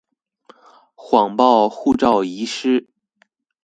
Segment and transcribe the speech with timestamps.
[0.95, 2.87] 謊報護照遺失